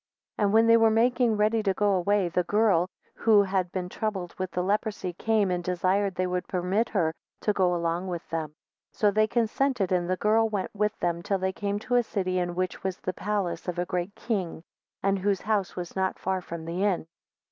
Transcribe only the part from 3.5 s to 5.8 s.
been troubled with the leprosy, came and